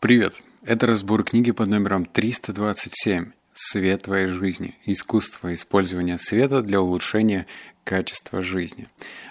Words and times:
Привет! 0.00 0.40
Это 0.62 0.86
разбор 0.86 1.24
книги 1.24 1.50
под 1.50 1.68
номером 1.68 2.06
327 2.06 3.32
«Свет 3.52 4.02
твоей 4.04 4.28
жизни. 4.28 4.74
Искусство 4.86 5.52
использования 5.52 6.16
света 6.16 6.62
для 6.62 6.80
улучшения 6.80 7.46
качества 7.84 8.40
жизни». 8.40 8.88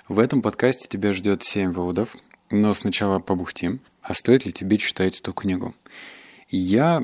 В 0.08 0.20
этом 0.20 0.44
подкасте 0.44 0.88
тебя 0.88 1.12
ждет 1.14 1.42
7 1.42 1.72
выводов, 1.72 2.16
но 2.52 2.72
сначала 2.76 3.18
побухтим, 3.18 3.80
а 4.04 4.14
стоит 4.14 4.46
ли 4.46 4.54
тебе 4.54 4.78
читать 4.78 5.20
эту 5.20 5.34
книгу. 5.34 5.74
Я 6.50 7.04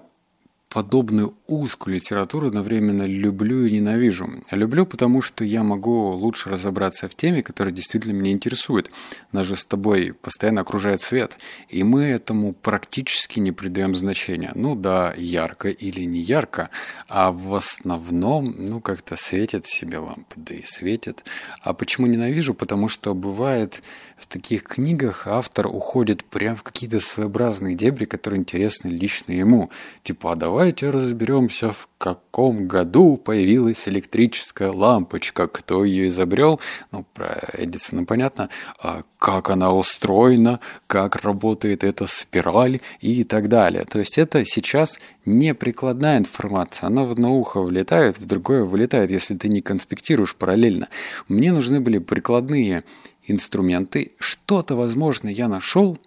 подобную 0.75 1.37
узкую 1.47 1.95
литературу 1.95 2.47
одновременно 2.47 3.03
люблю 3.03 3.65
и 3.65 3.71
ненавижу. 3.71 4.29
Люблю, 4.51 4.85
потому 4.85 5.21
что 5.21 5.45
я 5.45 5.63
могу 5.63 6.11
лучше 6.11 6.49
разобраться 6.49 7.07
в 7.07 7.15
теме, 7.15 7.43
которая 7.43 7.73
действительно 7.73 8.11
меня 8.11 8.33
интересует. 8.33 8.91
Нас 9.31 9.45
же 9.45 9.55
с 9.55 9.63
тобой 9.63 10.13
постоянно 10.13 10.59
окружает 10.59 10.99
свет, 10.99 11.37
и 11.69 11.81
мы 11.85 12.03
этому 12.03 12.51
практически 12.51 13.39
не 13.39 13.53
придаем 13.53 13.95
значения. 13.95 14.51
Ну 14.53 14.75
да, 14.75 15.13
ярко 15.15 15.69
или 15.69 16.01
не 16.01 16.19
ярко, 16.19 16.69
а 17.07 17.31
в 17.31 17.55
основном, 17.55 18.53
ну 18.57 18.81
как-то 18.81 19.15
светят 19.15 19.65
себе 19.65 19.99
лампы, 19.99 20.33
да 20.35 20.55
и 20.55 20.63
светят. 20.65 21.23
А 21.61 21.73
почему 21.73 22.05
ненавижу? 22.05 22.53
Потому 22.53 22.89
что 22.89 23.15
бывает 23.15 23.81
в 24.17 24.27
таких 24.27 24.63
книгах 24.63 25.27
автор 25.27 25.67
уходит 25.67 26.23
прям 26.25 26.55
в 26.55 26.63
какие-то 26.63 26.99
своеобразные 26.99 27.75
дебри, 27.75 28.03
которые 28.03 28.39
интересны 28.39 28.89
лично 28.89 29.31
ему. 29.31 29.69
Типа, 30.03 30.33
а 30.33 30.35
давай 30.35 30.64
давайте 30.65 30.89
разберемся, 30.89 31.73
в 31.73 31.87
каком 31.99 32.67
году 32.67 33.17
появилась 33.17 33.87
электрическая 33.87 34.71
лампочка, 34.71 35.47
кто 35.47 35.85
ее 35.85 36.07
изобрел, 36.07 36.59
ну, 36.91 37.05
про 37.13 37.39
Эдисона 37.53 38.03
понятно, 38.03 38.49
а 38.79 39.03
как 39.19 39.51
она 39.51 39.71
устроена, 39.71 40.59
как 40.87 41.17
работает 41.17 41.83
эта 41.83 42.07
спираль? 42.07 42.81
И 42.99 43.23
так 43.23 43.47
далее. 43.47 43.85
То 43.85 43.99
есть 43.99 44.17
это 44.17 44.43
сейчас 44.43 44.99
не 45.23 45.53
прикладная 45.53 46.17
информация, 46.17 46.87
она 46.87 47.03
в 47.03 47.11
одно 47.11 47.37
ухо 47.37 47.61
влетает, 47.61 48.17
в 48.17 48.25
другое 48.25 48.63
вылетает, 48.63 49.11
если 49.11 49.35
ты 49.35 49.49
не 49.49 49.61
конспектируешь 49.61 50.35
параллельно. 50.35 50.87
Мне 51.27 51.53
нужны 51.53 51.79
были 51.79 51.99
прикладные 51.99 52.85
инструменты, 53.27 54.13
что-то, 54.17 54.75
возможно, 54.75 55.29
я 55.29 55.47
нашел, 55.47 55.99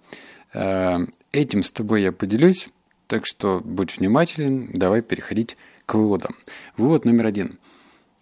э, 0.53 0.98
этим 1.31 1.62
с 1.62 1.70
тобой 1.70 2.03
я 2.03 2.11
поделюсь, 2.11 2.69
так 3.09 3.27
что 3.27 3.61
будь 3.64 3.97
внимателен, 3.97 4.70
давай 4.73 5.03
переходить 5.03 5.56
к 5.87 5.95
выводам. 5.95 6.37
Вывод 6.77 7.05
номер 7.05 7.27
один. 7.27 7.59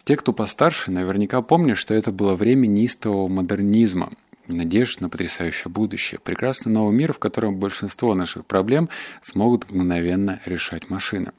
Те, 0.05 0.15
кто 0.15 0.31
постарше, 0.31 0.89
наверняка 0.89 1.41
помнят, 1.41 1.77
что 1.77 1.93
это 1.93 2.11
было 2.11 2.33
время 2.33 2.65
неистового 2.65 3.27
модернизма, 3.27 4.13
надежд 4.47 5.01
на 5.01 5.09
потрясающее 5.09 5.69
будущее, 5.69 6.21
прекрасный 6.23 6.71
новый 6.71 6.95
мир, 6.95 7.11
в 7.11 7.19
котором 7.19 7.59
большинство 7.59 8.15
наших 8.15 8.45
проблем 8.45 8.87
смогут 9.21 9.69
мгновенно 9.69 10.39
решать 10.45 10.89
машины. 10.89 11.33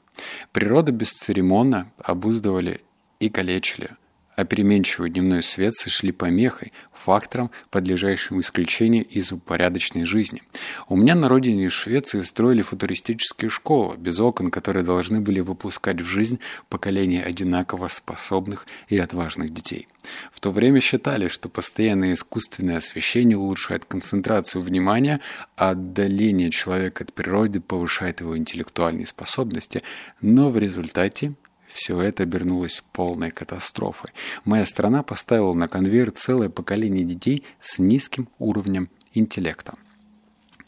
Природа 0.51 0.91
бесцеремонно 0.91 1.91
обуздывали 1.97 2.81
и 3.19 3.29
калечили– 3.29 3.89
а 4.39 4.45
переменчивый 4.45 5.09
дневной 5.09 5.43
свет 5.43 5.75
сошли 5.75 6.13
помехой, 6.13 6.71
фактором, 6.93 7.51
подлежащим 7.71 8.39
исключению 8.39 9.05
из 9.05 9.33
упорядоченной 9.33 10.05
жизни. 10.05 10.41
У 10.87 10.95
меня 10.95 11.13
на 11.15 11.27
родине 11.27 11.67
в 11.67 11.73
Швеции 11.73 12.21
строили 12.21 12.61
футуристические 12.61 13.49
школы, 13.49 13.97
без 13.97 14.17
окон, 14.21 14.49
которые 14.49 14.83
должны 14.83 15.19
были 15.19 15.41
выпускать 15.41 15.99
в 15.99 16.05
жизнь 16.05 16.39
поколение 16.69 17.21
одинаково 17.21 17.89
способных 17.89 18.65
и 18.87 18.97
отважных 18.97 19.53
детей. 19.53 19.89
В 20.31 20.39
то 20.39 20.51
время 20.51 20.79
считали, 20.79 21.27
что 21.27 21.49
постоянное 21.49 22.13
искусственное 22.13 22.77
освещение 22.77 23.37
улучшает 23.37 23.83
концентрацию 23.83 24.61
внимания, 24.61 25.19
а 25.57 25.71
отдаление 25.71 26.49
человека 26.49 27.03
от 27.03 27.11
природы 27.13 27.59
повышает 27.59 28.21
его 28.21 28.37
интеллектуальные 28.37 29.05
способности, 29.05 29.83
но 30.21 30.49
в 30.49 30.57
результате 30.57 31.33
все 31.73 31.99
это 32.01 32.23
обернулось 32.23 32.83
полной 32.91 33.31
катастрофой. 33.31 34.11
Моя 34.45 34.65
страна 34.65 35.03
поставила 35.03 35.53
на 35.53 35.67
конвейер 35.67 36.11
целое 36.11 36.49
поколение 36.49 37.03
детей 37.03 37.43
с 37.59 37.79
низким 37.79 38.27
уровнем 38.39 38.89
интеллекта. 39.13 39.75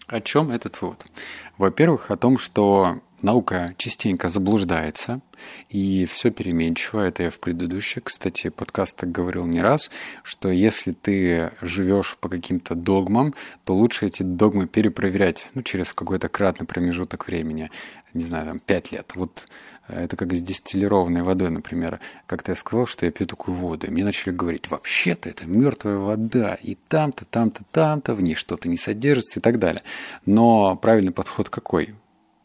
О 0.07 0.19
чем 0.19 0.51
этот 0.51 0.81
вывод? 0.81 1.05
Во-первых, 1.57 2.11
о 2.11 2.17
том, 2.17 2.37
что 2.37 3.01
наука 3.21 3.75
частенько 3.77 4.29
заблуждается, 4.29 5.21
и 5.69 6.05
все 6.05 6.31
переменчиво. 6.31 7.01
Это 7.01 7.23
я 7.23 7.29
в 7.29 7.39
предыдущих, 7.39 8.03
кстати, 8.03 8.49
подкастах 8.49 9.09
говорил 9.09 9.45
не 9.45 9.61
раз, 9.61 9.89
что 10.23 10.49
если 10.49 10.91
ты 10.91 11.51
живешь 11.61 12.17
по 12.19 12.29
каким-то 12.29 12.75
догмам, 12.75 13.33
то 13.63 13.75
лучше 13.75 14.07
эти 14.07 14.23
догмы 14.23 14.67
перепроверять 14.67 15.47
ну, 15.53 15.63
через 15.63 15.93
какой-то 15.93 16.29
кратный 16.29 16.67
промежуток 16.67 17.27
времени, 17.27 17.71
не 18.13 18.23
знаю, 18.23 18.45
там, 18.45 18.59
пять 18.59 18.91
лет. 18.91 19.11
Вот 19.15 19.47
это 19.93 20.15
как 20.15 20.33
с 20.33 20.41
дистиллированной 20.41 21.23
водой, 21.23 21.49
например. 21.49 21.99
Как-то 22.25 22.51
я 22.51 22.55
сказал, 22.55 22.87
что 22.87 23.05
я 23.05 23.11
пью 23.11 23.27
такую 23.27 23.55
воду. 23.55 23.87
И 23.87 23.89
мне 23.91 24.03
начали 24.03 24.33
говорить, 24.33 24.69
вообще-то 24.69 25.29
это 25.29 25.45
мертвая 25.45 25.97
вода. 25.97 26.55
И 26.61 26.77
там-то, 26.87 27.25
там-то, 27.25 27.63
там-то 27.71 28.15
в 28.15 28.21
ней 28.21 28.35
что-то 28.35 28.69
не 28.69 28.77
содержится 28.77 29.39
и 29.39 29.41
так 29.41 29.59
далее. 29.59 29.83
Но 30.25 30.75
правильный 30.75 31.11
подход 31.11 31.49
какой? 31.49 31.95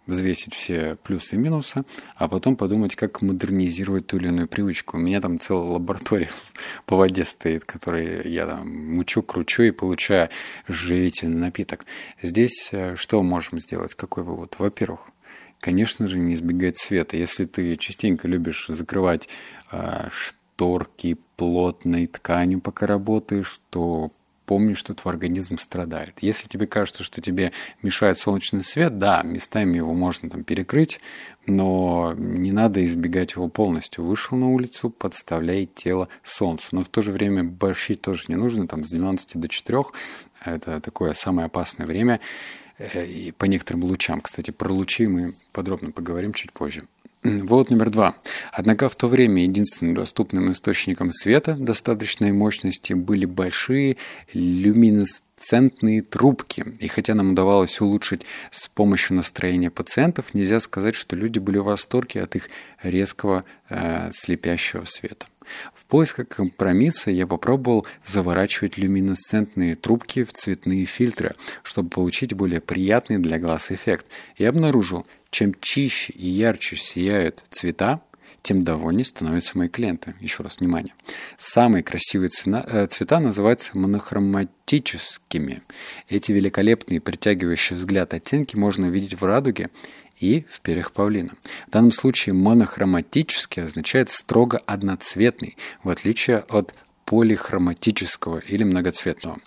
взвесить 0.07 0.55
все 0.55 0.97
плюсы 1.03 1.34
и 1.34 1.39
минусы, 1.39 1.84
а 2.15 2.29
потом 2.29 2.57
подумать, 2.57 2.95
как 2.97 3.23
модернизировать 3.23 4.07
ту 4.07 4.17
или 4.17 4.28
иную 4.28 4.49
привычку. 4.49 4.97
У 4.97 5.01
меня 5.01 5.21
там 5.21 5.39
целая 5.41 5.69
лаборатория 5.73 6.31
по 6.87 6.97
воде 6.97 7.25
стоит, 7.25 7.65
которой 7.65 8.31
я 8.31 8.47
там 8.47 8.69
мучу, 8.95 9.23
кручу 9.23 9.65
и 9.65 9.71
получаю 9.71 10.31
живительный 10.69 11.39
напиток. 11.39 11.84
Здесь 12.23 12.69
э, 12.73 12.97
что 12.97 13.23
можем 13.23 13.59
сделать? 13.59 13.95
Какой 13.95 14.23
вывод? 14.23 14.55
Во-первых, 14.59 15.01
конечно 15.66 16.06
же, 16.06 16.21
не 16.21 16.34
избегать 16.34 16.78
света. 16.78 17.16
Если 17.16 17.44
ты 17.44 17.75
частенько 17.75 18.28
любишь 18.28 18.66
закрывать 18.69 19.28
э, 19.72 20.09
шторки 20.12 21.19
плотной 21.34 22.06
тканью, 22.06 22.60
пока 22.60 22.87
работаешь, 22.87 23.60
то 23.71 24.12
помни, 24.44 24.75
что 24.75 24.94
твой 24.94 25.15
организм 25.15 25.59
страдает. 25.59 26.19
Если 26.21 26.47
тебе 26.47 26.69
кажется, 26.69 27.03
что 27.03 27.21
тебе 27.21 27.50
мешает 27.82 28.16
солнечный 28.16 28.62
свет, 28.62 28.99
да, 28.99 29.22
местами 29.25 29.78
его 29.78 29.93
можно 29.93 30.31
там 30.31 30.44
перекрыть, 30.44 31.00
но 31.49 32.15
не 32.16 32.53
надо 32.53 32.84
избегать 32.84 33.33
его 33.33 33.48
полностью. 33.48 34.04
Вышел 34.04 34.38
на 34.38 34.48
улицу, 34.48 34.88
подставляй 34.88 35.66
тело 35.66 36.06
солнцу. 36.22 36.69
Но 36.71 36.84
в 36.84 36.88
то 36.88 37.03
же 37.03 37.10
время 37.10 37.43
борщить 37.43 38.03
тоже 38.03 38.27
не 38.28 38.37
нужно, 38.37 38.69
там 38.69 38.84
с 38.84 38.91
12 38.91 39.37
до 39.37 39.48
4, 39.48 39.83
это 40.44 40.81
такое 40.81 41.12
самое 41.15 41.47
опасное 41.47 41.88
время. 41.88 42.21
Э, 42.78 43.04
и 43.04 43.32
по 43.32 43.44
некоторым 43.47 43.84
лучам. 43.84 44.20
Кстати, 44.20 44.50
про 44.50 44.72
лучи 44.72 45.06
мы 45.06 45.34
подробно 45.53 45.91
поговорим 45.91 46.32
чуть 46.32 46.53
позже. 46.53 46.84
Вот 47.22 47.70
номер 47.70 47.91
два. 47.91 48.16
Однако 48.53 48.88
в 48.88 48.97
то 48.97 49.09
время 49.09 49.42
единственным 49.42 49.94
доступным 49.94 50.50
источником 50.50 51.10
света 51.10 51.56
достаточной 51.59 52.32
мощности 52.32 52.92
были 52.92 53.25
большие 53.25 53.97
люминесцентные 54.32 56.03
трубки. 56.03 56.65
И 56.81 56.88
хотя 56.88 57.15
нам 57.15 57.32
удавалось 57.32 57.81
улучшить 57.81 58.26
с 58.50 58.69
помощью 58.69 59.16
настроения 59.16 59.70
пациентов, 59.70 60.34
нельзя 60.34 60.60
сказать, 60.60 60.94
что 60.94 61.16
люди 61.16 61.38
были 61.38 61.59
в 61.59 61.65
восторге 61.65 62.22
от 62.22 62.36
их 62.36 62.48
резкого 62.82 63.44
э, 63.69 64.10
слепящего 64.12 64.84
света. 64.84 65.26
В 65.75 65.84
поисках 65.84 66.29
компромисса 66.29 67.11
я 67.11 67.27
попробовал 67.27 67.87
заворачивать 68.05 68.79
люминесцентные 68.79 69.75
трубки 69.75 70.25
в 70.25 70.33
цветные 70.33 70.84
фильтры, 70.84 71.34
чтобы 71.62 71.91
получить 71.91 72.34
более 72.34 72.61
приятный 72.61 73.19
для 73.19 73.39
глаз 73.39 73.71
эффект, 73.71 74.07
и 74.37 74.45
обнаружил, 74.45 75.07
чем 75.31 75.55
чище 75.61 76.12
и 76.12 76.29
ярче 76.29 76.77
сияют 76.77 77.45
цвета, 77.51 78.01
тем 78.47 78.62
довольнее 78.62 79.05
становятся 79.05 79.59
мои 79.59 79.67
клиенты. 79.67 80.15
Еще 80.21 80.45
раз 80.45 80.61
внимание. 80.61 80.95
Самые 81.37 81.83
красивые 81.83 82.29
цена, 82.29 82.65
э, 82.65 82.87
цвета 82.87 83.19
называются 83.19 83.77
монохроматическими. 83.77 85.62
Эти 86.09 86.31
великолепные, 86.31 87.01
притягивающие 87.01 87.77
взгляд 87.77 88.15
оттенки 88.15 88.55
можно 88.55 88.87
увидеть 88.87 89.21
в 89.21 89.25
радуге 89.25 89.71
и 90.21 90.47
в 90.48 90.60
перьях 90.60 90.93
павлина. 90.93 91.33
В 91.66 91.72
данном 91.72 91.91
случае 91.91 92.34
монохроматический 92.34 93.65
означает 93.65 94.10
строго 94.10 94.59
одноцветный, 94.59 95.57
в 95.83 95.91
отличие 95.91 96.39
от 96.39 96.72
полихроматического 97.06 98.41
или 98.41 98.64
многоцветного. 98.64 99.38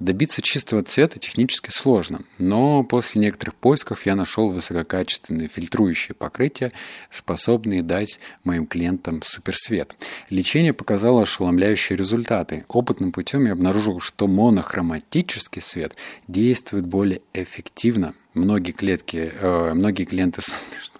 Добиться 0.00 0.42
чистого 0.42 0.82
цвета 0.82 1.18
технически 1.18 1.70
сложно, 1.70 2.22
но 2.38 2.84
после 2.84 3.22
некоторых 3.22 3.54
поисков 3.54 4.04
я 4.04 4.16
нашел 4.16 4.50
высококачественные 4.50 5.48
фильтрующие 5.48 6.14
покрытия, 6.14 6.72
способные 7.08 7.82
дать 7.82 8.20
моим 8.42 8.66
клиентам 8.66 9.22
суперсвет. 9.22 9.96
Лечение 10.28 10.74
показало 10.74 11.22
ошеломляющие 11.22 11.96
результаты. 11.96 12.64
Опытным 12.68 13.12
путем 13.12 13.46
я 13.46 13.52
обнаружил, 13.52 14.00
что 14.00 14.26
монохроматический 14.26 15.62
свет 15.62 15.96
действует 16.28 16.84
более 16.84 17.22
эффективно 17.32 18.14
Многие 18.34 18.72
клетки, 18.72 19.32
э, 19.32 19.74
многие 19.74 20.04
клиенты 20.04 20.42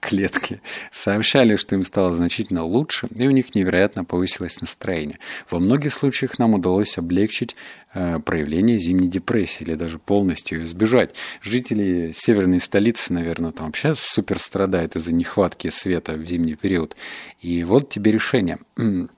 клетки 0.00 0.60
сообщали, 0.90 1.56
что 1.56 1.74
им 1.74 1.84
стало 1.84 2.12
значительно 2.12 2.64
лучше, 2.64 3.08
и 3.14 3.26
у 3.26 3.30
них 3.30 3.54
невероятно 3.54 4.04
повысилось 4.04 4.60
настроение. 4.60 5.18
Во 5.50 5.58
многих 5.58 5.92
случаях 5.92 6.38
нам 6.38 6.54
удалось 6.54 6.98
облегчить 6.98 7.56
э, 7.94 8.18
проявление 8.20 8.78
зимней 8.78 9.08
депрессии 9.08 9.64
или 9.64 9.74
даже 9.74 9.98
полностью 9.98 10.58
ее 10.58 10.64
избежать. 10.66 11.14
Жители 11.42 12.12
северной 12.14 12.60
столицы, 12.60 13.12
наверное, 13.12 13.52
там 13.52 13.72
сейчас 13.74 14.00
супер 14.00 14.38
страдают 14.38 14.96
из-за 14.96 15.12
нехватки 15.12 15.68
света 15.68 16.14
в 16.14 16.24
зимний 16.24 16.54
период. 16.54 16.96
И 17.40 17.64
вот 17.64 17.88
тебе 17.88 18.12
решение 18.12 18.58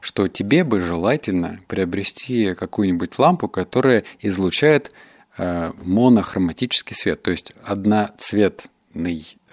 что 0.00 0.28
тебе 0.28 0.64
бы 0.64 0.80
желательно 0.80 1.60
приобрести 1.68 2.54
какую-нибудь 2.54 3.18
лампу, 3.18 3.48
которая 3.48 4.04
излучает 4.20 4.92
э, 5.36 5.72
монохроматический 5.82 6.94
свет, 6.94 7.22
то 7.22 7.30
есть 7.30 7.52
одноцветный 7.62 8.71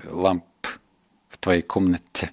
ламп 0.03 0.45
в 1.29 1.37
твоей 1.37 1.61
комнате. 1.61 2.31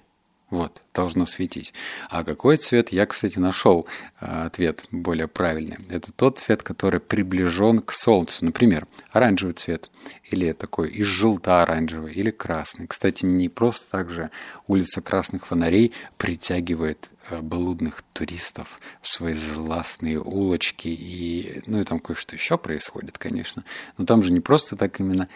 Вот, 0.49 0.81
должно 0.93 1.25
светить. 1.25 1.73
А 2.09 2.23
какой 2.23 2.55
цвет? 2.55 2.89
Я, 2.93 3.05
кстати, 3.05 3.37
нашел 3.37 3.85
э, 4.21 4.45
ответ 4.45 4.85
более 4.91 5.27
правильный. 5.27 5.75
Это 5.89 6.13
тот 6.13 6.39
цвет, 6.39 6.63
который 6.63 7.01
приближен 7.01 7.79
к 7.79 7.91
солнцу. 7.91 8.45
Например, 8.45 8.87
оранжевый 9.11 9.55
цвет, 9.55 9.91
или 10.23 10.53
такой 10.53 10.89
из 10.89 11.05
желто-оранжевый, 11.05 12.13
или 12.13 12.31
красный. 12.31 12.87
Кстати, 12.87 13.25
не 13.25 13.49
просто 13.49 13.91
так 13.91 14.09
же 14.09 14.29
улица 14.67 15.01
красных 15.01 15.47
фонарей 15.47 15.91
притягивает 16.17 17.09
э, 17.29 17.41
блудных 17.41 18.01
туристов 18.13 18.79
в 19.01 19.07
свои 19.09 19.33
зластные 19.33 20.21
улочки. 20.21 20.87
И, 20.87 21.61
ну 21.65 21.81
и 21.81 21.83
там 21.83 21.99
кое-что 21.99 22.37
еще 22.37 22.57
происходит, 22.57 23.17
конечно. 23.17 23.65
Но 23.97 24.05
там 24.05 24.23
же 24.23 24.31
не 24.31 24.39
просто 24.39 24.77
так 24.77 25.01
именно 25.01 25.27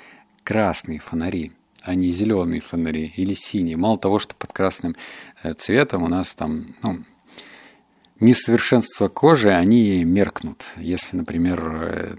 красные 0.46 1.00
фонари 1.00 1.52
а 1.82 1.96
не 1.96 2.12
зеленые 2.12 2.62
фонари 2.62 3.14
или 3.16 3.34
синие. 3.34 3.78
Мало 3.78 3.98
того, 3.98 4.20
что 4.20 4.36
под 4.36 4.54
красным 4.54 4.96
э, 5.44 5.54
цветом 5.54 6.04
у 6.04 6.08
нас 6.08 6.34
там 6.34 6.76
ну, 6.84 7.04
несовершенство 8.20 9.08
кожи, 9.08 9.52
они 9.52 10.04
меркнут. 10.04 10.66
Если, 10.78 11.18
например, 11.18 11.60
э, 11.66 12.16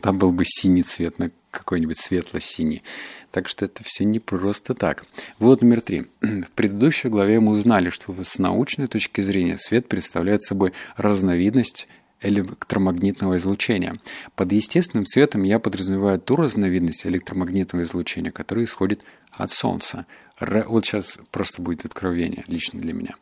там 0.00 0.18
был 0.18 0.32
бы 0.32 0.44
синий 0.44 0.82
цвет, 0.82 1.18
на 1.18 1.30
какой-нибудь 1.50 1.98
светло-синий. 1.98 2.82
Так 3.30 3.48
что 3.48 3.64
это 3.64 3.82
все 3.84 4.04
не 4.04 4.20
просто 4.20 4.74
так. 4.74 5.04
Вот 5.38 5.62
номер 5.62 5.80
три. 5.80 6.06
В 6.20 6.50
предыдущей 6.54 7.08
главе 7.08 7.40
мы 7.40 7.52
узнали, 7.52 7.90
что 7.90 8.14
с 8.22 8.38
научной 8.38 8.86
точки 8.86 9.20
зрения 9.20 9.58
свет 9.58 9.88
представляет 9.88 10.42
собой 10.42 10.72
разновидность 10.96 11.88
электромагнитного 12.24 13.36
излучения. 13.36 13.94
Под 14.34 14.52
естественным 14.52 15.06
светом 15.06 15.42
я 15.42 15.58
подразумеваю 15.58 16.18
ту 16.18 16.36
разновидность 16.36 17.06
электромагнитного 17.06 17.84
излучения, 17.84 18.32
которая 18.32 18.64
исходит 18.64 19.02
от 19.32 19.50
Солнца. 19.50 20.06
Р... 20.40 20.64
Вот 20.68 20.84
сейчас 20.84 21.18
просто 21.30 21.62
будет 21.62 21.84
откровение 21.84 22.44
лично 22.48 22.80
для 22.80 22.92
меня. 22.92 23.14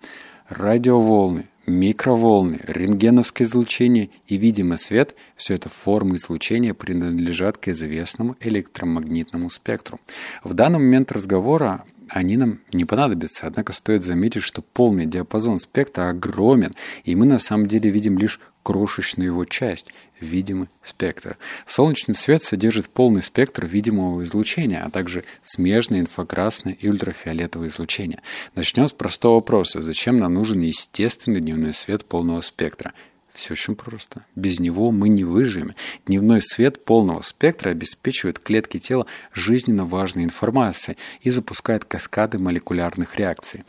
Радиоволны, 0.49 1.49
микроволны, 1.67 2.59
рентгеновское 2.67 3.47
излучение 3.47 4.11
и 4.27 4.37
видимый 4.37 4.79
свет– 4.79 5.15
все 5.37 5.55
это 5.55 5.69
формы 5.69 6.17
излучения 6.17 6.75
принадлежат 6.75 7.57
к 7.59 7.69
известному 7.69 8.37
электромагнитному 8.41 9.51
спектру. 9.51 10.01
В 10.45 10.55
данный 10.55 10.79
момент 10.79 11.13
разговора 11.13 11.85
они 12.13 12.37
нам 12.37 12.61
не 12.73 12.85
понадобятся, 12.85 13.47
однако 13.47 13.73
стоит 13.73 14.05
заметить, 14.05 14.43
что 14.43 14.61
полный 14.61 15.07
диапазон 15.07 15.59
спектра 15.59 16.11
огромен, 16.11 16.75
и 17.05 17.15
мы 17.15 17.25
на 17.25 17.39
самом 17.39 17.67
деле 17.67 17.91
видим 17.91 18.19
лишь 18.19 18.39
крошечную 18.63 19.29
его 19.29 19.45
часть, 19.45 19.93
видимый 20.21 20.69
спектр. 20.83 21.39
Солнечный 21.67 22.15
свет 22.15 22.43
содержит 22.43 22.89
полный 22.89 23.23
спектр 23.23 23.67
видимого 23.67 24.23
излучения, 24.25 24.85
а 24.85 24.91
также 24.91 25.25
смежное, 25.43 26.01
инфракрасное 26.01 26.75
и 26.75 26.89
ультрафиолетовое 26.89 27.69
излучение. 27.69 28.21
Начнем 28.55 28.89
с 28.89 28.93
простого 28.93 29.37
вопроса. 29.37 29.81
Зачем 29.81 30.19
нам 30.19 30.35
нужен 30.35 30.61
естественный 30.61 31.41
дневной 31.41 31.73
свет 31.73 32.05
полного 32.05 32.43
спектра? 32.43 32.93
Все 33.35 33.55
очень 33.55 33.77
просто. 33.77 34.27
Без 34.37 34.61
него 34.61 34.91
мы 34.91 35.09
не 35.09 35.25
выживем. 35.25 35.75
Дневной 36.07 36.43
свет 36.43 36.85
полного 36.85 37.23
спектра 37.23 37.71
обеспечивает 37.71 38.39
клетки 38.39 38.79
тела 38.79 39.07
жизненно 39.33 39.87
важной 39.87 40.25
информацией 40.25 40.99
и 41.23 41.31
запускает 41.31 41.85
каскады 41.85 42.39
молекулярных 42.39 43.17
реакций. 43.17 43.65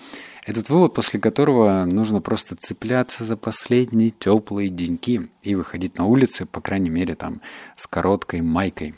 Этот 0.46 0.70
вывод, 0.70 0.94
после 0.94 1.22
которого 1.22 1.86
нужно 1.86 2.20
просто 2.20 2.58
цепляться 2.58 3.24
за 3.24 3.38
последние 3.38 4.10
теплые 4.10 4.70
деньки 4.70 5.30
и 5.42 5.56
выходить 5.56 5.98
на 5.98 6.06
улицы, 6.06 6.46
по 6.46 6.60
крайней 6.60 6.90
мере, 6.90 7.16
там, 7.16 7.42
с 7.78 7.88
короткой 7.88 8.42
майкой, 8.42 8.96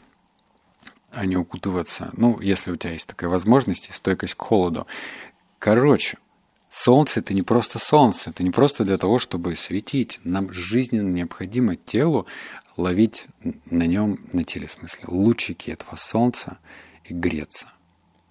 а 1.12 1.27
не 1.27 1.38
укутываться, 1.38 2.09
ну, 2.13 2.39
если 2.41 2.71
у 2.71 2.75
тебя 2.75 2.94
есть 2.94 3.07
такая 3.07 3.29
возможность 3.29 3.88
и 3.89 3.94
стойкость 3.94 4.33
к 4.33 4.41
холоду. 4.41 4.88
Короче, 5.59 6.17
Солнце 6.77 7.22
это 7.22 7.33
не 7.33 7.42
просто 7.42 7.80
солнце, 7.80 8.31
это 8.31 8.44
не 8.44 8.51
просто 8.51 8.83
для 8.83 8.98
того, 8.98 9.18
чтобы 9.18 9.56
светить. 9.56 10.19
Нам 10.25 10.51
жизненно 10.51 11.10
необходимо 11.10 11.77
телу 11.77 12.27
ловить 12.75 13.27
на 13.72 13.88
нем, 13.88 14.19
на 14.33 14.44
теле 14.44 14.68
в 14.68 14.72
смысле, 14.72 15.06
лучики 15.07 15.72
этого 15.72 15.95
солнца 15.95 16.57
и 17.06 17.13
греться. 17.13 17.69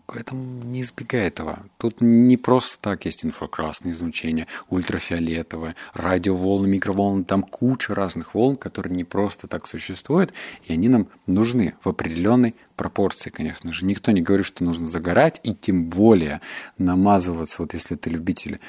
Поэтому 0.07 0.63
не 0.65 0.83
избегай 0.83 1.29
этого. 1.29 1.61
Тут 1.79 2.01
не 2.01 2.37
просто 2.37 2.79
так 2.79 3.07
есть 3.07 3.25
инфракрасное 3.25 3.93
излучение, 3.93 4.47
ультрафиолетовое, 4.69 5.77
радиоволны, 5.95 6.67
микроволны. 6.69 7.25
Там 7.25 7.43
куча 7.43 7.95
разных 7.95 8.35
волн, 8.35 8.57
которые 8.57 8.95
не 8.95 9.05
просто 9.05 9.47
так 9.49 9.67
существуют, 9.67 10.35
и 10.65 10.75
они 10.75 10.89
нам 10.89 11.09
нужны 11.27 11.75
в 11.83 11.89
определенной 11.89 12.55
пропорции, 12.77 13.31
конечно 13.31 13.73
же. 13.73 13.87
Никто 13.87 14.13
не 14.13 14.21
говорит, 14.21 14.47
что 14.47 14.63
нужно 14.63 14.87
загорать, 14.87 15.41
и 15.43 15.55
тем 15.55 15.87
более 15.87 16.43
намазываться, 16.77 17.63
вот 17.63 17.73
если 17.73 17.95
ты 17.95 18.11
любитель 18.11 18.61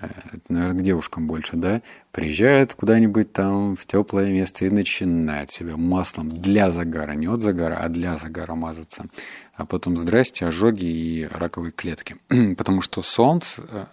Э, 0.00 0.08
наверное, 0.48 0.80
к 0.80 0.82
девушкам 0.82 1.26
больше, 1.26 1.56
да, 1.56 1.82
приезжает 2.12 2.74
куда-нибудь 2.74 3.32
там 3.32 3.76
в 3.76 3.86
теплое 3.86 4.30
место 4.32 4.64
и 4.64 4.70
начинает 4.70 5.50
себя 5.50 5.76
маслом 5.76 6.30
для 6.30 6.70
загара, 6.70 7.12
не 7.12 7.26
от 7.26 7.40
загара, 7.40 7.76
а 7.76 7.88
для 7.88 8.16
загара 8.16 8.54
мазаться. 8.54 9.06
А 9.54 9.66
потом 9.66 9.96
здрасте, 9.96 10.46
ожоги 10.46 10.84
и 10.84 11.28
раковые 11.30 11.72
клетки. 11.72 12.16
Потому 12.56 12.80
что 12.80 13.02
солнце 13.02 13.62
э, 13.68 13.86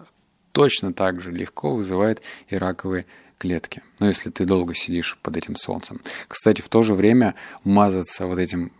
точно 0.51 0.93
так 0.93 1.21
же 1.21 1.31
легко 1.31 1.75
вызывает 1.75 2.21
и 2.47 2.55
раковые 2.55 3.05
клетки. 3.37 3.81
Но 3.99 4.07
если 4.07 4.29
ты 4.29 4.45
долго 4.45 4.73
сидишь 4.75 5.17
под 5.21 5.37
этим 5.37 5.55
солнцем. 5.55 5.99
Кстати, 6.27 6.61
в 6.61 6.69
то 6.69 6.83
же 6.83 6.93
время 6.93 7.35
мазаться 7.63 8.27
вот 8.27 8.39
этим 8.39 8.71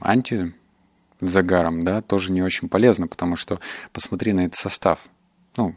анти 0.00 0.54
загаром, 1.20 1.84
да, 1.84 2.02
тоже 2.02 2.32
не 2.32 2.42
очень 2.42 2.68
полезно, 2.68 3.06
потому 3.06 3.36
что 3.36 3.60
посмотри 3.92 4.32
на 4.32 4.46
этот 4.46 4.56
состав. 4.56 5.06
Ну, 5.56 5.74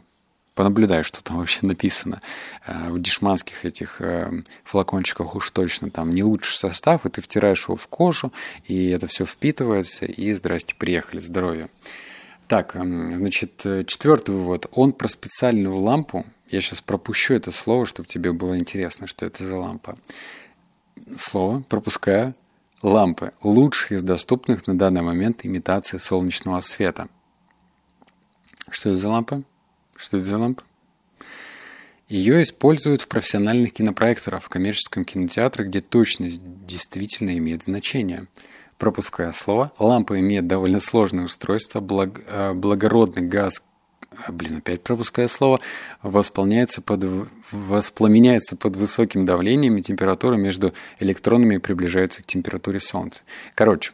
понаблюдай, 0.54 1.02
что 1.02 1.22
там 1.22 1.38
вообще 1.38 1.66
написано. 1.66 2.22
Э, 2.66 2.90
в 2.90 3.00
дешманских 3.00 3.64
этих 3.64 4.00
э, 4.00 4.42
флакончиках 4.64 5.34
уж 5.34 5.50
точно 5.50 5.90
там 5.90 6.10
не 6.10 6.22
лучший 6.22 6.56
состав, 6.56 7.06
и 7.06 7.08
ты 7.08 7.22
втираешь 7.22 7.64
его 7.64 7.76
в 7.76 7.86
кожу, 7.88 8.32
и 8.64 8.88
это 8.88 9.06
все 9.06 9.24
впитывается, 9.24 10.04
и 10.06 10.32
здрасте, 10.32 10.74
приехали, 10.76 11.20
здоровье. 11.20 11.68
Так, 12.50 12.74
эм, 12.74 13.16
значит, 13.16 13.64
э, 13.64 13.84
четвертый 13.84 14.34
вывод. 14.34 14.66
Он 14.72 14.92
про 14.92 15.06
специальную 15.06 15.76
лампу. 15.76 16.26
Я 16.48 16.60
сейчас 16.60 16.80
пропущу 16.80 17.34
это 17.34 17.52
слово, 17.52 17.86
чтобы 17.86 18.08
тебе 18.08 18.32
было 18.32 18.58
интересно, 18.58 19.06
что 19.06 19.24
это 19.24 19.44
за 19.44 19.56
лампа. 19.56 19.96
Слово, 21.16 21.62
пропускаю. 21.68 22.34
Лампы. 22.82 23.32
Лучшие 23.42 23.98
из 23.98 24.02
доступных 24.02 24.66
на 24.66 24.76
данный 24.76 25.02
момент 25.02 25.46
имитации 25.46 25.98
солнечного 25.98 26.60
света. 26.60 27.08
Что 28.68 28.90
это 28.90 28.98
за 28.98 29.08
лампа? 29.08 29.44
Что 30.00 30.16
это 30.16 30.26
за 30.26 30.38
лампа? 30.38 30.62
Ее 32.08 32.42
используют 32.42 33.02
в 33.02 33.08
профессиональных 33.08 33.74
кинопроекторах 33.74 34.42
в 34.42 34.48
коммерческом 34.48 35.04
кинотеатре, 35.04 35.66
где 35.66 35.80
точность 35.80 36.40
действительно 36.66 37.36
имеет 37.36 37.64
значение. 37.64 38.26
Пропуская 38.78 39.30
слово, 39.32 39.72
лампа 39.78 40.18
имеет 40.18 40.46
довольно 40.46 40.80
сложное 40.80 41.26
устройство, 41.26 41.80
благ, 41.80 42.22
э, 42.26 42.54
благородный 42.54 43.22
газ, 43.28 43.62
э, 44.10 44.32
блин, 44.32 44.56
опять 44.56 44.82
пропуская 44.82 45.28
слово, 45.28 45.60
восполняется 46.02 46.80
под, 46.80 47.28
воспламеняется 47.52 48.56
под 48.56 48.76
высоким 48.76 49.26
давлением 49.26 49.76
и 49.76 49.82
температура 49.82 50.36
между 50.36 50.72
электронами 50.98 51.58
приближается 51.58 52.22
к 52.22 52.26
температуре 52.26 52.80
Солнца. 52.80 53.20
Короче, 53.54 53.92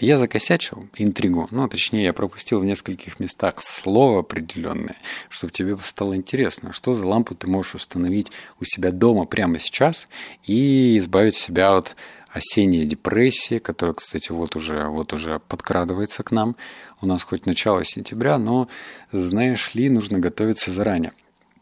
я 0.00 0.18
закосячил 0.18 0.88
интригу, 0.96 1.48
ну, 1.50 1.68
точнее, 1.68 2.04
я 2.04 2.12
пропустил 2.12 2.60
в 2.60 2.64
нескольких 2.64 3.20
местах 3.20 3.54
слово 3.58 4.20
определенное, 4.20 4.96
чтобы 5.28 5.52
тебе 5.52 5.76
стало 5.78 6.16
интересно, 6.16 6.72
что 6.72 6.94
за 6.94 7.06
лампу 7.06 7.34
ты 7.34 7.46
можешь 7.46 7.74
установить 7.74 8.32
у 8.60 8.64
себя 8.64 8.90
дома 8.90 9.26
прямо 9.26 9.58
сейчас 9.58 10.08
и 10.44 10.96
избавить 10.98 11.36
себя 11.36 11.76
от 11.76 11.96
осенней 12.30 12.86
депрессии, 12.86 13.58
которая, 13.58 13.94
кстати, 13.94 14.30
вот 14.30 14.56
уже, 14.56 14.86
вот 14.86 15.12
уже 15.12 15.40
подкрадывается 15.40 16.22
к 16.22 16.30
нам. 16.30 16.56
У 17.00 17.06
нас 17.06 17.22
хоть 17.22 17.46
начало 17.46 17.84
сентября, 17.84 18.38
но, 18.38 18.68
знаешь 19.10 19.74
ли, 19.74 19.88
нужно 19.90 20.18
готовиться 20.18 20.70
заранее. 20.70 21.12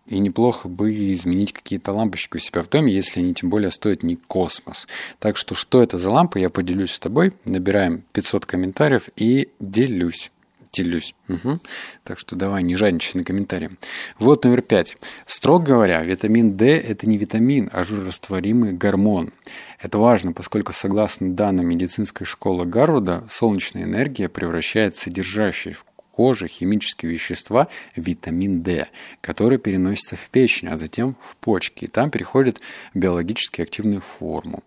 И 0.08 0.18
неплохо 0.18 0.68
бы 0.68 0.92
изменить 1.12 1.52
какие-то 1.52 1.92
лампочки 1.92 2.36
у 2.36 2.40
себя 2.40 2.62
в 2.62 2.68
доме, 2.68 2.92
если 2.92 3.20
они 3.20 3.34
тем 3.34 3.50
более 3.50 3.70
стоят 3.70 4.02
не 4.02 4.16
космос. 4.16 4.88
Так 5.18 5.36
что, 5.36 5.54
что 5.54 5.82
это 5.82 5.98
за 5.98 6.10
лампа, 6.10 6.38
я 6.38 6.50
поделюсь 6.50 6.92
с 6.92 6.98
тобой. 6.98 7.32
Набираем 7.44 8.02
500 8.12 8.46
комментариев 8.46 9.08
и 9.16 9.48
делюсь 9.60 10.30
делюсь. 10.72 11.14
Угу. 11.28 11.60
Так 12.04 12.18
что 12.18 12.36
давай, 12.36 12.62
не 12.62 12.76
жадничай 12.76 13.18
на 13.18 13.24
комментарии. 13.24 13.70
Вот 14.18 14.44
номер 14.44 14.62
пять. 14.62 14.96
Строго 15.26 15.66
говоря, 15.72 16.02
витамин 16.02 16.56
D– 16.56 16.66
это 16.78 17.08
не 17.08 17.18
витамин, 17.18 17.70
а 17.72 17.84
жирорастворимый 17.84 18.72
гормон. 18.72 19.32
Это 19.80 19.98
важно, 19.98 20.32
поскольку, 20.32 20.72
согласно 20.72 21.32
данным 21.32 21.68
медицинской 21.68 22.26
школы 22.26 22.64
Гарварда, 22.64 23.24
солнечная 23.30 23.84
энергия 23.84 24.28
превращает 24.28 24.96
содержащие 24.96 25.74
в 25.74 25.84
коже 26.18 26.48
химические 26.48 27.12
вещества 27.12 27.68
витамин 27.94 28.60
D, 28.64 28.88
который 29.20 29.56
переносится 29.56 30.16
в 30.16 30.30
печень, 30.30 30.66
а 30.66 30.76
затем 30.76 31.14
в 31.22 31.36
почки, 31.36 31.84
и 31.84 31.86
там 31.86 32.10
переходит 32.10 32.60
в 32.92 32.98
биологически 32.98 33.60
активную 33.60 34.00
форму. 34.00 34.64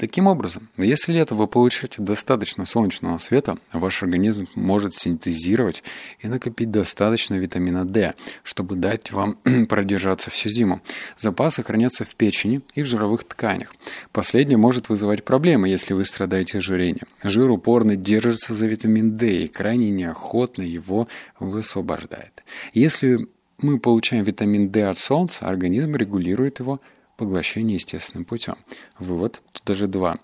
Таким 0.00 0.28
образом, 0.28 0.70
если 0.78 1.12
летом 1.12 1.36
вы 1.36 1.46
получаете 1.46 2.00
достаточно 2.00 2.64
солнечного 2.64 3.18
света, 3.18 3.58
ваш 3.70 4.02
организм 4.02 4.48
может 4.54 4.94
синтезировать 4.94 5.82
и 6.20 6.26
накопить 6.26 6.70
достаточно 6.70 7.34
витамина 7.34 7.84
D, 7.84 8.14
чтобы 8.42 8.76
дать 8.76 9.12
вам 9.12 9.36
продержаться 9.68 10.30
всю 10.30 10.48
зиму. 10.48 10.80
Запасы 11.18 11.62
хранятся 11.62 12.06
в 12.06 12.16
печени 12.16 12.62
и 12.74 12.82
в 12.82 12.86
жировых 12.86 13.24
тканях. 13.24 13.74
Последнее 14.10 14.56
может 14.56 14.88
вызывать 14.88 15.22
проблемы, 15.22 15.68
если 15.68 15.92
вы 15.92 16.06
страдаете 16.06 16.56
ожирением. 16.56 17.06
Жир 17.22 17.50
упорно 17.50 17.94
держится 17.94 18.54
за 18.54 18.68
витамин 18.68 19.18
D 19.18 19.44
и 19.44 19.48
крайне 19.48 19.90
неохотно 19.90 20.62
его 20.62 21.08
высвобождает. 21.38 22.42
Если 22.72 23.28
мы 23.58 23.78
получаем 23.78 24.24
витамин 24.24 24.70
D 24.70 24.82
от 24.82 24.96
солнца, 24.96 25.46
организм 25.46 25.94
регулирует 25.94 26.60
его 26.60 26.80
поглощение 27.20 27.74
естественным 27.74 28.24
путем. 28.24 28.56
Вывод, 28.98 29.42
тут 29.52 29.62
даже 29.66 29.86
два. 29.86 30.18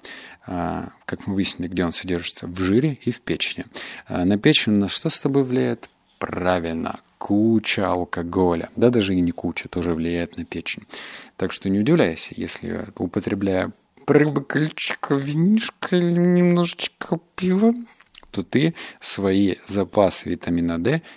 А, 0.46 0.88
как 1.04 1.26
мы 1.26 1.34
выяснили, 1.34 1.68
где 1.68 1.84
он 1.84 1.92
содержится? 1.92 2.46
В 2.46 2.58
жире 2.58 2.98
и 3.02 3.10
в 3.10 3.20
печени. 3.20 3.66
А, 4.06 4.24
на 4.24 4.38
печень 4.38 4.72
на 4.72 4.88
что 4.88 5.10
с 5.10 5.20
тобой 5.20 5.44
влияет? 5.44 5.90
Правильно, 6.18 7.00
куча 7.18 7.86
алкоголя. 7.86 8.70
Да, 8.76 8.88
даже 8.88 9.14
и 9.14 9.20
не 9.20 9.30
куча, 9.30 9.68
тоже 9.68 9.92
влияет 9.92 10.38
на 10.38 10.46
печень. 10.46 10.84
Так 11.36 11.52
что 11.52 11.68
не 11.68 11.78
удивляйся, 11.80 12.32
если 12.34 12.86
употребляя 12.96 13.72
прыбыкальчика, 14.06 15.16
винишка 15.16 15.96
или 15.96 16.12
немножечко 16.12 17.20
пива, 17.34 17.74
то 18.30 18.42
ты 18.42 18.74
свои 19.00 19.56
запасы 19.66 20.30
витамина 20.30 20.78
D– 20.78 21.02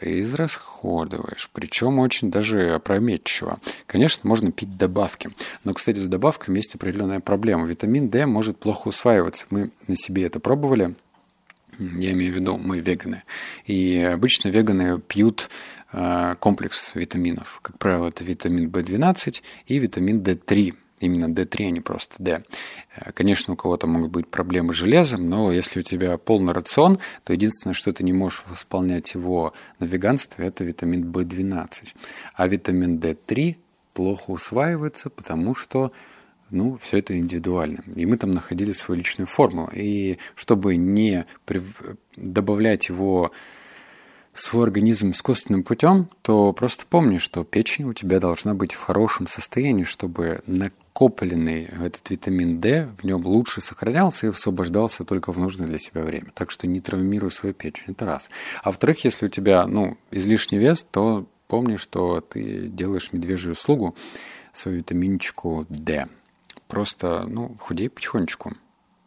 израсходуешь, 0.00 1.50
причем 1.52 1.98
очень 1.98 2.30
даже 2.30 2.74
опрометчиво. 2.74 3.58
Конечно, 3.86 4.28
можно 4.28 4.52
пить 4.52 4.76
добавки, 4.76 5.30
но, 5.64 5.74
кстати, 5.74 5.98
с 5.98 6.08
добавками 6.08 6.56
есть 6.56 6.74
определенная 6.74 7.20
проблема. 7.20 7.66
Витамин 7.66 8.08
D 8.08 8.26
может 8.26 8.58
плохо 8.58 8.88
усваиваться. 8.88 9.46
Мы 9.50 9.70
на 9.86 9.96
себе 9.96 10.24
это 10.24 10.40
пробовали, 10.40 10.94
я 11.78 12.12
имею 12.12 12.32
в 12.32 12.36
виду, 12.36 12.56
мы 12.56 12.80
веганы. 12.80 13.22
И 13.66 13.98
обычно 13.98 14.48
веганы 14.48 14.98
пьют 15.00 15.50
э, 15.92 16.34
комплекс 16.38 16.94
витаминов. 16.94 17.60
Как 17.62 17.78
правило, 17.78 18.08
это 18.08 18.24
витамин 18.24 18.68
В12 18.68 19.42
и 19.66 19.78
витамин 19.78 20.20
D3 20.20 20.74
именно 21.00 21.26
D3, 21.26 21.66
а 21.66 21.70
не 21.70 21.80
просто 21.80 22.14
D. 22.18 22.42
Э, 22.96 23.12
конечно, 23.12 23.54
у 23.54 23.56
кого-то 23.56 23.86
могут 23.86 24.10
быть 24.10 24.28
проблемы 24.28 24.72
с 24.72 24.76
железом, 24.76 25.28
но 25.28 25.52
если 25.52 25.80
у 25.80 25.82
тебя 25.82 26.16
полный 26.18 26.52
рацион, 26.52 26.98
то 27.24 27.32
единственное, 27.32 27.74
что 27.74 27.92
ты 27.92 28.04
не 28.04 28.12
можешь 28.12 28.44
восполнять 28.48 29.14
его 29.14 29.52
на 29.78 29.84
веганстве, 29.84 30.46
это 30.46 30.64
витамин 30.64 31.10
B12. 31.10 31.94
А 32.34 32.48
витамин 32.48 32.98
D3 32.98 33.56
плохо 33.92 34.30
усваивается, 34.30 35.10
потому 35.10 35.54
что 35.54 35.92
ну, 36.50 36.78
все 36.80 36.98
это 36.98 37.18
индивидуально. 37.18 37.82
И 37.94 38.06
мы 38.06 38.16
там 38.18 38.30
находили 38.30 38.72
свою 38.72 38.98
личную 38.98 39.26
формулу. 39.26 39.68
И 39.72 40.18
чтобы 40.36 40.76
не 40.76 41.26
добавлять 42.16 42.88
его 42.88 43.32
свой 44.32 44.64
организм 44.64 45.10
искусственным 45.10 45.62
путем, 45.62 46.08
то 46.22 46.52
просто 46.52 46.84
помни, 46.86 47.18
что 47.18 47.42
печень 47.42 47.86
у 47.86 47.94
тебя 47.94 48.20
должна 48.20 48.54
быть 48.54 48.74
в 48.74 48.80
хорошем 48.80 49.26
состоянии, 49.26 49.84
чтобы 49.84 50.42
накопленный 50.96 51.64
этот 51.64 52.08
витамин 52.08 52.58
D 52.58 52.88
в 52.98 53.04
нем 53.04 53.26
лучше 53.26 53.60
сохранялся 53.60 54.26
и 54.26 54.30
освобождался 54.30 55.04
только 55.04 55.30
в 55.30 55.38
нужное 55.38 55.66
для 55.66 55.78
себя 55.78 56.02
время. 56.02 56.28
Так 56.34 56.50
что 56.50 56.66
не 56.66 56.80
травмируй 56.80 57.30
свою 57.30 57.54
печень, 57.54 57.92
это 57.92 58.06
раз. 58.06 58.30
А 58.62 58.70
во-вторых, 58.70 59.04
если 59.04 59.26
у 59.26 59.28
тебя 59.28 59.66
ну, 59.66 59.98
излишний 60.10 60.58
вес, 60.58 60.86
то 60.90 61.26
помни, 61.48 61.76
что 61.76 62.22
ты 62.22 62.68
делаешь 62.68 63.12
медвежью 63.12 63.52
услугу 63.52 63.94
свою 64.54 64.78
витаминчику 64.78 65.66
D. 65.68 66.06
Просто 66.66 67.26
ну, 67.28 67.56
худей 67.60 67.90
потихонечку 67.90 68.54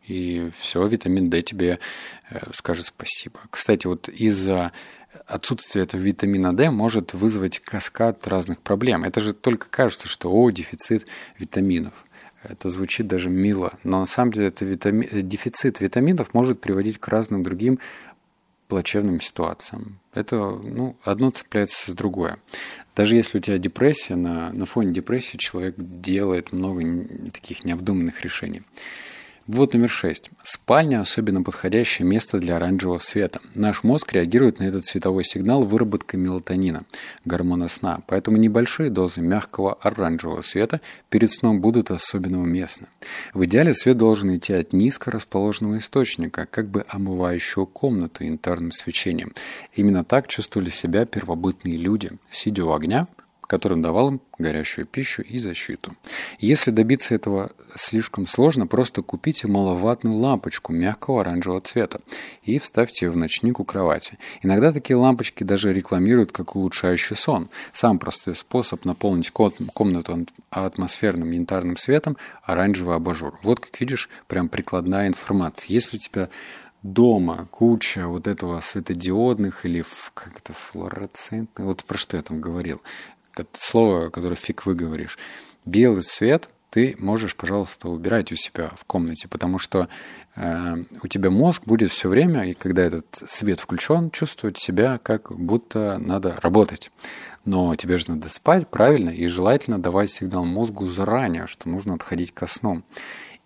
и 0.09 0.49
все, 0.57 0.85
витамин 0.85 1.29
D 1.29 1.41
тебе 1.43 1.79
э, 2.29 2.39
скажет 2.53 2.85
спасибо. 2.85 3.39
Кстати, 3.49 3.87
вот 3.87 4.09
из-за 4.09 4.71
отсутствие 5.25 5.83
этого 5.83 6.01
витамина 6.01 6.55
D 6.55 6.71
может 6.71 7.13
вызвать 7.13 7.59
каскад 7.59 8.27
разных 8.27 8.59
проблем. 8.59 9.03
Это 9.03 9.21
же 9.21 9.33
только 9.33 9.69
кажется, 9.69 10.07
что 10.07 10.31
о, 10.31 10.49
дефицит 10.49 11.05
витаминов. 11.37 11.93
Это 12.43 12.69
звучит 12.69 13.07
даже 13.07 13.29
мило, 13.29 13.77
но 13.83 13.99
на 13.99 14.05
самом 14.05 14.31
деле 14.31 14.47
это 14.47 14.65
витами... 14.65 15.07
дефицит 15.21 15.81
витаминов 15.81 16.33
может 16.33 16.61
приводить 16.61 16.97
к 16.97 17.07
разным 17.07 17.43
другим 17.43 17.79
плачевным 18.67 19.19
ситуациям. 19.19 19.99
Это 20.13 20.37
ну, 20.37 20.95
одно 21.03 21.31
цепляется 21.31 21.91
с 21.91 21.93
другое. 21.93 22.37
Даже 22.95 23.15
если 23.15 23.39
у 23.39 23.41
тебя 23.41 23.57
депрессия, 23.57 24.15
на, 24.15 24.53
на 24.53 24.65
фоне 24.65 24.93
депрессии 24.93 25.37
человек 25.37 25.75
делает 25.77 26.51
много 26.51 26.83
таких 27.33 27.65
необдуманных 27.65 28.21
решений. 28.21 28.61
Вот 29.51 29.73
номер 29.73 29.89
шесть. 29.89 30.29
Спальня– 30.43 31.01
особенно 31.01 31.41
подходящее 31.41 32.07
место 32.07 32.37
для 32.37 32.57
оранжевого 32.57 32.99
света. 32.99 33.39
Наш 33.55 33.83
мозг 33.83 34.13
реагирует 34.13 34.59
на 34.59 34.65
этот 34.65 34.85
цветовой 34.85 35.23
сигнал 35.23 35.63
выработкой 35.63 36.19
мелатонина, 36.19 36.83
гормона 37.25 37.67
сна, 37.67 38.03
поэтому 38.05 38.37
небольшие 38.37 38.91
дозы 38.91 39.21
мягкого 39.21 39.73
оранжевого 39.73 40.43
света 40.43 40.81
перед 41.09 41.31
сном 41.31 41.61
будут 41.61 41.89
особенно 41.89 42.39
уместны. 42.39 42.85
В 43.33 43.43
идеале 43.45 43.73
свет 43.73 43.97
должен 43.97 44.37
идти 44.37 44.53
от 44.53 44.71
низко 44.71 45.09
расположенного 45.09 45.79
источника, 45.79 46.45
как 46.45 46.69
бы 46.69 46.85
омывающего 46.87 47.65
комнату 47.65 48.23
янтарным 48.23 48.71
свечением. 48.71 49.33
Именно 49.73 50.03
так 50.03 50.27
чувствовали 50.27 50.69
себя 50.69 51.07
первобытные 51.07 51.75
люди, 51.75 52.11
сидя 52.29 52.65
у 52.65 52.71
огня– 52.71 53.07
которым 53.49 53.81
давал 53.81 54.09
им 54.09 54.21
горящую 54.37 54.85
пищу 54.85 55.23
и 55.23 55.39
защиту. 55.39 55.95
Если 56.37 56.69
добиться 56.69 57.15
этого 57.15 57.51
слишком 57.75 58.27
сложно, 58.27 58.67
просто 58.67 59.01
купите 59.01 59.47
маловатную 59.47 60.15
лампочку 60.15 60.71
мягкого 60.71 61.21
оранжевого 61.21 61.59
цвета 61.59 61.99
и 62.43 62.59
вставьте 62.59 63.07
ее 63.07 63.11
в 63.11 63.17
ночник 63.17 63.59
у 63.59 63.65
кровати. 63.65 64.19
Иногда 64.43 64.71
такие 64.71 64.97
лампочки 64.97 65.43
даже 65.43 65.73
рекламируют 65.73 66.31
как 66.31 66.55
улучшающий 66.55 67.15
сон. 67.15 67.49
Сам 67.73 67.97
простой 67.97 68.35
способ 68.35 68.85
наполнить 68.85 69.31
комнату 69.31 70.27
атмосферным 70.51 71.31
янтарным 71.31 71.75
светом– 71.75 72.17
оранжевый 72.43 72.95
абажур. 72.95 73.39
Вот 73.41 73.59
как 73.59 73.79
видишь, 73.79 74.09
прям 74.27 74.47
прикладная 74.47 75.07
информация. 75.07 75.73
Если 75.73 75.97
у 75.97 75.99
тебя 75.99 76.29
дома 76.83 77.47
куча 77.51 78.07
вот 78.07 78.27
этого 78.27 78.59
светодиодных 78.61 79.65
или 79.65 79.83
как 80.13 80.37
это 80.37 80.53
флуоресцентных, 80.53 81.65
вот 81.65 81.83
про 81.83 81.97
что 81.97 82.17
я 82.17 82.23
там 82.23 82.39
говорил, 82.39 82.81
слово, 83.53 84.09
которое 84.09 84.35
фиг 84.35 84.65
выговоришь. 84.65 85.17
Белый 85.65 86.03
свет 86.03 86.49
ты 86.69 86.95
можешь, 86.99 87.35
пожалуйста, 87.35 87.89
убирать 87.89 88.31
у 88.31 88.35
себя 88.35 88.71
в 88.75 88.85
комнате, 88.85 89.27
потому 89.27 89.57
что 89.57 89.87
э, 90.35 90.75
у 91.01 91.07
тебя 91.07 91.31
мозг 91.31 91.63
будет 91.65 91.91
все 91.91 92.09
время, 92.09 92.47
и 92.47 92.53
когда 92.53 92.83
этот 92.83 93.07
свет 93.27 93.59
включен, 93.59 94.11
чувствовать 94.11 94.59
себя 94.59 94.99
как 95.01 95.35
будто 95.35 95.97
надо 95.97 96.39
работать. 96.41 96.91
Но 97.43 97.75
тебе 97.75 97.97
же 97.97 98.11
надо 98.11 98.29
спать, 98.29 98.67
правильно, 98.67 99.09
и 99.09 99.27
желательно 99.27 99.81
давать 99.81 100.11
сигнал 100.11 100.45
мозгу 100.45 100.85
заранее, 100.85 101.47
что 101.47 101.69
нужно 101.69 101.95
отходить 101.95 102.33
ко 102.33 102.45
сну. 102.45 102.83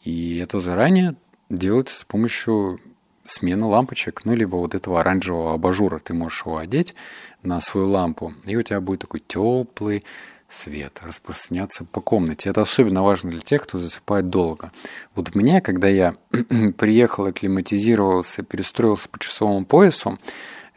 И 0.04 0.38
это 0.40 0.60
заранее 0.60 1.16
делается 1.50 1.98
с 1.98 2.04
помощью 2.04 2.80
смены 3.26 3.66
лампочек, 3.66 4.26
ну, 4.26 4.36
либо 4.36 4.56
вот 4.56 4.76
этого 4.76 5.00
оранжевого 5.00 5.54
абажура. 5.54 6.00
Ты 6.00 6.14
можешь 6.14 6.46
его 6.46 6.58
одеть 6.58 6.96
на 7.42 7.62
свою 7.62 7.90
лампу, 7.90 8.34
и 8.46 8.56
у 8.56 8.62
тебя 8.62 8.82
будет 8.82 9.02
такой 9.02 9.22
теплый 9.22 10.04
свет 10.50 11.00
распространяться 11.04 11.84
по 11.84 12.00
комнате. 12.00 12.50
Это 12.50 12.62
особенно 12.62 13.04
важно 13.04 13.32
для 13.32 13.40
тех, 13.40 13.64
кто 13.64 13.78
засыпает 13.78 14.30
долго. 14.30 14.72
Вот 15.16 15.36
мне, 15.36 15.62
когда 15.62 15.88
я 15.88 16.16
приехал, 16.78 17.26
акклиматизировался, 17.26 18.44
перестроился 18.44 19.10
по 19.10 19.20
часовому 19.20 19.66
поясу, 19.66 20.20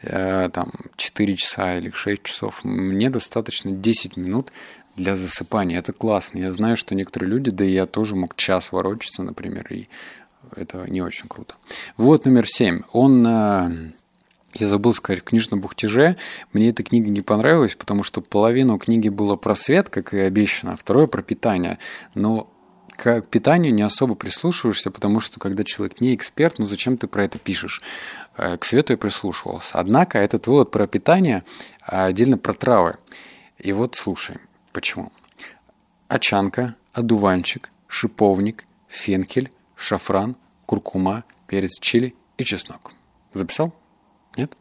э, 0.01 0.49
там 0.51 0.71
4 0.95 1.35
часа 1.35 1.77
или 1.77 1.91
6 1.91 2.23
часов, 2.23 2.63
мне 2.63 3.09
достаточно 3.09 3.71
10 3.71 4.17
минут 4.17 4.51
для 4.95 5.15
засыпания. 5.15 5.77
Это 5.77 5.93
классно. 5.93 6.39
Я 6.39 6.51
знаю, 6.51 6.75
что 6.75 6.95
некоторые 6.95 7.29
люди, 7.29 7.51
да 7.51 7.63
и 7.63 7.71
я 7.71 7.85
тоже 7.85 8.15
мог 8.15 8.35
час 8.35 8.71
ворочаться, 8.71 9.21
например, 9.21 9.67
и 9.69 9.87
это 10.55 10.89
не 10.89 11.01
очень 11.01 11.27
круто. 11.27 11.55
Вот 11.97 12.25
номер 12.25 12.47
семь. 12.47 12.81
Он 12.91 13.25
э, 13.25 13.91
я 14.53 14.67
забыл 14.67 14.93
сказать, 14.93 15.21
в 15.21 15.23
книжном 15.23 15.61
бухтеже. 15.61 16.17
Мне 16.53 16.69
эта 16.69 16.83
книга 16.83 17.09
не 17.09 17.21
понравилась, 17.21 17.75
потому 17.75 18.03
что 18.03 18.21
половину 18.21 18.77
книги 18.77 19.09
было 19.09 19.35
про 19.35 19.55
свет, 19.55 19.89
как 19.89 20.13
и 20.13 20.19
обещано, 20.19 20.73
а 20.73 20.77
второе 20.77 21.07
про 21.07 21.21
питание. 21.21 21.79
Но 22.15 22.49
к 22.95 23.21
питанию 23.21 23.73
не 23.73 23.83
особо 23.83 24.15
прислушиваешься, 24.15 24.89
потому 24.89 25.19
что 25.19 25.39
когда 25.39 25.63
человек 25.63 26.01
не 26.01 26.15
эксперт, 26.15 26.57
ну 26.57 26.65
зачем 26.65 26.97
ты 26.97 27.07
про 27.07 27.23
это 27.25 27.37
пишешь? 27.37 27.81
Э, 28.35 28.57
к 28.57 28.65
свету 28.65 28.93
я 28.93 28.97
прислушивался. 28.97 29.79
Однако 29.79 30.17
этот 30.17 30.47
вывод 30.47 30.71
про 30.71 30.87
питание 30.87 31.43
а 31.81 32.05
отдельно 32.05 32.37
про 32.37 32.53
травы. 32.53 32.95
И 33.59 33.71
вот 33.71 33.95
слушай, 33.95 34.37
почему. 34.73 35.11
Очанка, 36.07 36.75
одуванчик, 36.93 37.69
шиповник, 37.87 38.65
фенкель, 38.87 39.51
шафран, 39.77 40.35
куркума, 40.65 41.23
перец 41.47 41.79
чили 41.79 42.15
и 42.37 42.43
чеснок. 42.43 42.93
Записал? 43.33 43.73
Нет? 44.35 44.57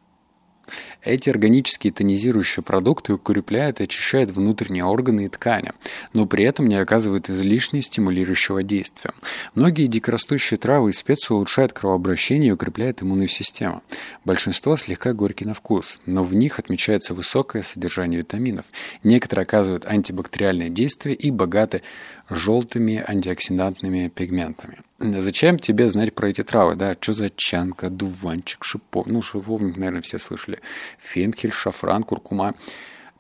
Эти 1.03 1.31
органические 1.31 1.93
тонизирующие 1.93 2.63
продукты 2.63 3.15
укрепляют 3.15 3.81
и 3.81 3.85
очищают 3.85 4.31
внутренние 4.31 4.85
органы 4.85 5.27
и 5.27 5.29
ткани, 5.29 5.73
но 6.13 6.27
при 6.27 6.45
этом 6.45 6.67
не 6.67 6.75
оказывают 6.75 7.31
излишне 7.31 7.83
стимулирующего 7.83 8.63
действия. 8.63 9.13
Многие 9.55 9.87
дикорастущие 9.87 10.59
травы 10.59 10.91
и 10.91 10.93
специи 10.93 11.35
улучшают 11.35 11.73
кровообращение 11.73 12.49
и 12.49 12.53
укрепляют 12.53 13.03
иммунную 13.03 13.29
систему. 13.29 13.83
Большинство 14.25 14.77
слегка 14.77 15.13
горький 15.13 15.45
на 15.45 15.55
вкус, 15.55 16.01
но 16.07 16.25
в 16.25 16.35
них 16.35 16.59
отмечается 16.59 17.15
высокое 17.15 17.63
содержание 17.63 18.19
витаминов. 18.19 18.67
Некоторые 19.05 19.45
оказывают 19.45 19.87
антибактериальное 19.87 20.69
действие 20.69 21.15
и 21.15 21.31
богаты 21.31 21.83
желтыми 22.29 23.05
антиоксидантными 23.07 24.09
пигментами. 24.09 24.79
Зачем 24.99 25.59
тебе 25.59 25.89
знать 25.89 26.15
про 26.15 26.31
эти 26.31 26.43
травы, 26.43 26.75
да? 26.75 26.97
Что 26.99 27.13
за 27.13 27.31
чанка, 27.31 27.91
дуванчик, 27.91 28.65
шиповник? 28.65 29.13
Ну, 29.13 29.23
шиповник, 29.23 29.77
наверное, 29.77 30.01
все 30.01 30.19
слышали. 30.19 30.61
Фенхель, 30.99 31.53
шафран, 31.53 32.03
куркума. 32.03 32.55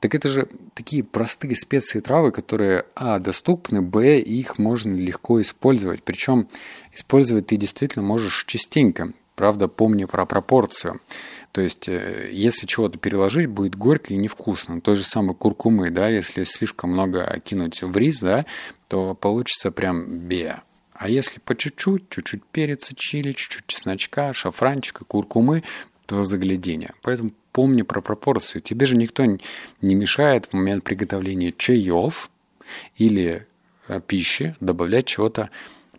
Так 0.00 0.14
это 0.14 0.28
же 0.28 0.48
такие 0.74 1.04
простые 1.04 1.54
специи 1.54 2.00
травы, 2.00 2.32
которые, 2.32 2.84
а, 2.94 3.18
доступны, 3.18 3.82
б, 3.82 4.20
их 4.20 4.58
можно 4.58 4.94
легко 4.94 5.40
использовать. 5.40 6.02
Причем 6.02 6.48
использовать 6.92 7.48
ты 7.48 7.56
действительно 7.56 8.04
можешь 8.04 8.44
частенько. 8.46 9.12
Правда, 9.34 9.68
помни 9.68 10.06
про 10.06 10.24
пропорцию. 10.24 11.00
То 11.52 11.60
есть, 11.60 11.88
э, 11.88 12.30
если 12.32 12.66
чего-то 12.66 12.98
переложить, 12.98 13.48
будет 13.48 13.76
горько 13.76 14.14
и 14.14 14.16
невкусно. 14.16 14.80
Той 14.80 14.96
же 14.96 15.04
самой 15.04 15.34
куркумы, 15.34 15.90
да, 15.90 16.08
если 16.08 16.44
слишком 16.44 16.92
много 16.92 17.38
кинуть 17.44 17.82
в 17.82 17.96
рис, 17.96 18.20
да, 18.20 18.46
то 18.88 19.14
получится 19.14 19.70
прям 19.70 20.06
бе. 20.06 20.62
А 20.98 21.08
если 21.08 21.40
по 21.40 21.54
чуть-чуть, 21.54 22.08
чуть-чуть 22.08 22.44
переца, 22.44 22.94
чили, 22.94 23.32
чуть-чуть 23.32 23.66
чесночка, 23.66 24.32
шафранчика, 24.32 25.04
куркумы, 25.04 25.62
то 26.06 26.22
заглядение. 26.22 26.94
Поэтому 27.02 27.32
помни 27.52 27.82
про 27.82 28.00
пропорцию. 28.00 28.62
Тебе 28.62 28.86
же 28.86 28.96
никто 28.96 29.24
не 29.24 29.94
мешает 29.94 30.46
в 30.46 30.52
момент 30.54 30.84
приготовления 30.84 31.52
чаев 31.52 32.30
или 32.96 33.46
э, 33.88 34.00
пищи 34.06 34.56
добавлять 34.60 35.06
чего-то 35.06 35.50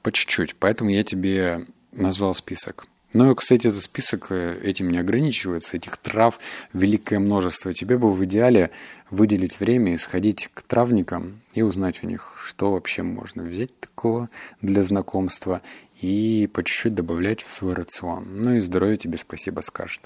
по 0.01 0.11
чуть-чуть. 0.11 0.55
Поэтому 0.55 0.89
я 0.89 1.03
тебе 1.03 1.65
назвал 1.91 2.33
список. 2.33 2.87
Ну, 3.17 3.33
кстати, 3.33 3.65
этот 3.65 3.81
список 3.81 4.27
э, 4.29 4.59
этим 4.61 4.91
не 4.91 4.99
ограничивается. 4.99 5.77
Этих 5.77 5.97
трав 5.97 6.37
великое 6.71 7.17
множество. 7.17 7.73
Тебе 7.73 7.97
бы 7.97 8.13
в 8.13 8.23
идеале 8.25 8.69
выделить 9.09 9.59
время 9.59 9.95
и 9.95 9.97
сходить 9.97 10.51
к 10.53 10.61
травникам 10.61 11.41
и 11.55 11.63
узнать 11.63 12.03
у 12.03 12.07
них, 12.07 12.35
что 12.45 12.73
вообще 12.73 13.01
можно 13.01 13.41
взять 13.41 13.71
такого 13.79 14.29
для 14.61 14.83
знакомства 14.83 15.63
и 15.99 16.47
по 16.53 16.63
чуть-чуть 16.63 16.93
добавлять 16.93 17.41
в 17.41 17.51
свой 17.51 17.73
рацион. 17.73 18.27
Ну 18.35 18.53
и 18.53 18.59
здоровье 18.59 18.97
тебе 18.97 19.17
спасибо 19.17 19.61
скажет. 19.61 20.03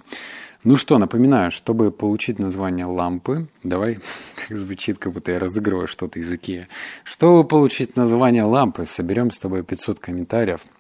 Ну 0.64 0.78
что, 0.78 0.98
напоминаю, 0.98 1.52
чтобы 1.52 1.92
получить 1.92 2.40
название 2.40 2.86
лампы, 2.86 3.50
давай, 3.62 4.00
как 4.48 4.58
звучит, 4.58 5.00
как 5.00 5.12
будто 5.12 5.34
я 5.34 5.40
разыгрываю 5.40 5.88
что-то 5.88 6.18
из 6.18 6.32
Икеа. 6.32 6.70
Чтобы 7.04 7.46
получить 7.46 7.98
название 7.98 8.44
лампы, 8.44 8.86
соберем 8.86 9.32
с 9.32 9.38
тобой 9.38 9.66
500 9.66 10.00
комментариев– 10.00 10.62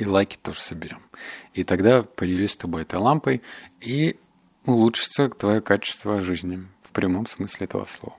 и 0.00 0.06
лайки 0.06 0.38
тоже 0.42 0.60
соберем. 0.60 1.02
И 1.52 1.62
тогда 1.62 2.02
поделюсь 2.02 2.52
с 2.52 2.56
тобой 2.56 2.82
этой 2.82 2.98
лампой, 2.98 3.42
и 3.80 4.18
улучшится 4.64 5.28
твое 5.28 5.60
качество 5.60 6.20
жизни 6.20 6.66
в 6.82 6.90
прямом 6.92 7.26
смысле 7.26 7.66
этого 7.66 7.84
слова. 7.84 8.16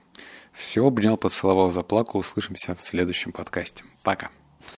Все, 0.52 0.86
обнял, 0.86 1.16
поцеловал, 1.16 1.70
заплакал. 1.70 2.20
Услышимся 2.20 2.74
в 2.74 2.82
следующем 2.82 3.32
подкасте. 3.32 3.84
Пока. 4.02 4.30